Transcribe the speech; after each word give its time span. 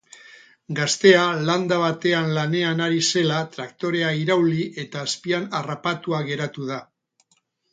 Gaztea 0.77 1.25
landa 1.49 1.77
batean 1.81 2.31
lanean 2.37 2.81
ari 2.85 3.03
zela 3.11 3.41
traktorea 3.57 4.09
irauli 4.23 4.67
eta 4.85 5.05
azpian 5.11 5.49
harrapatua 5.61 6.23
geratu 6.33 6.67
da. 6.73 6.81